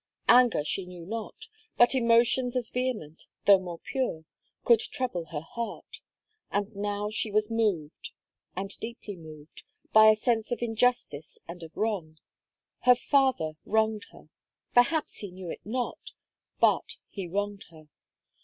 [0.27, 1.45] Anger she knew not;
[1.77, 4.25] but emotions as vehement, though more pure,
[4.63, 5.99] could trouble her heart.
[6.49, 8.09] And now she was moved,
[8.55, 9.61] and deeply moved,
[9.93, 12.17] by a sense of injustice and of wrong.
[12.79, 14.29] Her father wronged her
[14.73, 16.13] perhaps he knew it not;
[16.59, 17.87] but he wronged her.